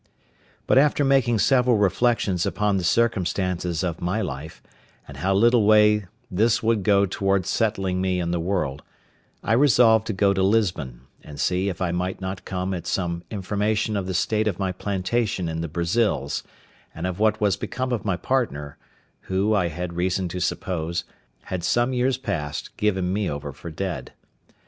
But 0.65 0.79
after 0.79 1.05
making 1.05 1.37
several 1.37 1.77
reflections 1.77 2.43
upon 2.47 2.77
the 2.77 2.83
circumstances 2.83 3.83
of 3.83 4.01
my 4.01 4.19
life, 4.19 4.63
and 5.07 5.17
how 5.17 5.35
little 5.35 5.63
way 5.63 6.07
this 6.31 6.63
would 6.63 6.81
go 6.81 7.05
towards 7.05 7.47
settling 7.49 8.01
me 8.01 8.19
in 8.19 8.31
the 8.31 8.39
world, 8.39 8.81
I 9.43 9.53
resolved 9.53 10.07
to 10.07 10.13
go 10.13 10.33
to 10.33 10.41
Lisbon, 10.41 11.01
and 11.23 11.39
see 11.39 11.69
if 11.69 11.83
I 11.83 11.91
might 11.91 12.19
not 12.19 12.45
come 12.45 12.73
at 12.73 12.87
some 12.87 13.21
information 13.29 13.95
of 13.95 14.07
the 14.07 14.15
state 14.15 14.47
of 14.47 14.57
my 14.57 14.71
plantation 14.71 15.47
in 15.47 15.61
the 15.61 15.67
Brazils, 15.67 16.41
and 16.95 17.05
of 17.05 17.19
what 17.19 17.39
was 17.39 17.55
become 17.55 17.91
of 17.91 18.03
my 18.03 18.17
partner, 18.17 18.79
who, 19.29 19.53
I 19.53 19.67
had 19.67 19.93
reason 19.93 20.27
to 20.29 20.39
suppose, 20.39 21.03
had 21.43 21.63
some 21.63 21.93
years 21.93 22.17
past 22.17 22.75
given 22.75 23.13
me 23.13 23.29
over 23.29 23.51
for 23.53 23.69
dead. 23.69 24.13